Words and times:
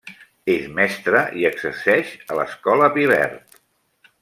És 0.53 0.63
mestre 0.79 1.21
i 1.41 1.45
exerceix 1.51 2.15
a 2.35 2.39
l'escola 2.41 2.91
Pi 2.97 3.07
Verd. 3.13 3.61